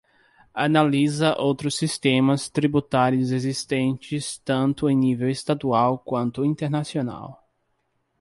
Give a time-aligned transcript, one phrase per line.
[0.55, 7.47] Analisa outros sistemas tributários existentes tanto em nível estadual quanto internacional.